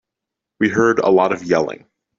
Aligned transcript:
We 0.59 0.69
heard 0.69 0.97
a 0.97 1.11
lot 1.11 1.31
of 1.31 1.43
yelling. 1.43 1.85